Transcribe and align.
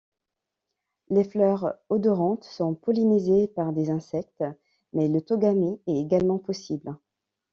Les 1.11 1.23
fleurs 1.23 1.75
odorantes 1.89 2.43
sont 2.45 2.73
pollinisées 2.73 3.47
par 3.47 3.71
des 3.71 3.91
insectes, 3.91 4.43
mais 4.93 5.07
l’autogamie 5.07 5.79
est 5.85 5.93
également 6.01 6.39
possible. 6.39 6.97